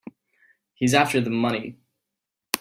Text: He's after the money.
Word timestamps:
He's 0.73 0.95
after 0.95 1.21
the 1.21 1.29
money. 1.29 1.77